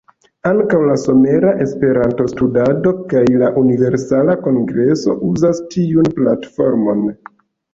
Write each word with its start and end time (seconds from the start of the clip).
Ankaŭ 0.51 0.77
la 0.85 0.93
Somera 1.01 1.51
Esperanto-Studado 1.65 2.93
kaj 3.13 3.23
la 3.43 3.51
Universala 3.65 4.37
Kongreso 4.49 5.17
uzos 5.29 5.63
tiun 5.77 6.11
platformon. 6.19 7.07